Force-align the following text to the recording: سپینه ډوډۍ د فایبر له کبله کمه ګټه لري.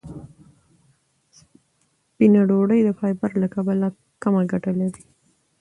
سپینه 1.37 2.41
ډوډۍ 2.49 2.79
د 2.83 2.89
فایبر 2.99 3.31
له 3.41 3.47
کبله 3.55 3.87
کمه 4.23 4.41
ګټه 4.51 4.71
لري. 4.79 5.03